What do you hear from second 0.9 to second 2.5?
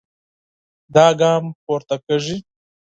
دا ګام پورته کېږي.